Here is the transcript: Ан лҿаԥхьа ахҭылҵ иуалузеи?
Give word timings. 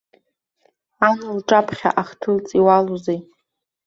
Ан 1.07 1.19
лҿаԥхьа 1.37 1.89
ахҭылҵ 2.01 2.47
иуалузеи? 2.59 3.19